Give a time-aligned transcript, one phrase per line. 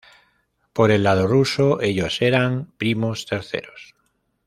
[0.73, 3.93] Por el lado ruso, ellos eran primos terceros.